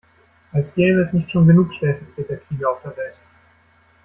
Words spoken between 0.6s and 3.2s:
gäbe es nicht schon genug Stellvertreterkriege auf der Welt.